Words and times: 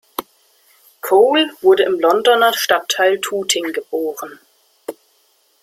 Cole 1.01 1.51
wurde 1.61 1.83
im 1.83 1.99
Londoner 1.99 2.53
Stadtteil 2.55 3.19
Tooting 3.21 3.71
geboren. 3.71 4.39